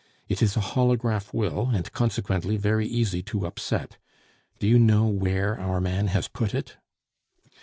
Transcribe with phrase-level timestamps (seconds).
[0.27, 3.99] It is a holograph will, and consequently very easy to upset.
[4.57, 6.77] Do you know where our man has put it?"